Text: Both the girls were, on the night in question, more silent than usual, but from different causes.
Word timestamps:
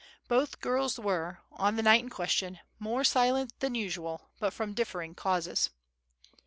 Both 0.27 0.53
the 0.53 0.57
girls 0.57 0.97
were, 0.97 1.41
on 1.51 1.75
the 1.75 1.83
night 1.83 2.01
in 2.03 2.09
question, 2.09 2.57
more 2.79 3.03
silent 3.03 3.53
than 3.59 3.75
usual, 3.75 4.31
but 4.39 4.51
from 4.51 4.73
different 4.73 5.15
causes. 5.15 5.69